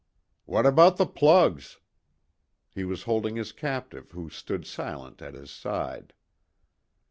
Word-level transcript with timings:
"What 0.45 0.65
about 0.65 0.97
the 0.97 1.05
'plugs'?" 1.05 1.77
He 2.73 2.83
was 2.83 3.03
holding 3.03 3.35
his 3.35 3.51
captive, 3.51 4.09
who 4.13 4.31
stood 4.31 4.65
silent 4.65 5.21
at 5.21 5.35
his 5.35 5.51
side. 5.51 6.13